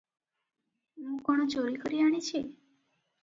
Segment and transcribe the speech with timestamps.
[1.09, 2.41] ମୁଁ କଣ ଚୋରିକରି ଆଣିଛି?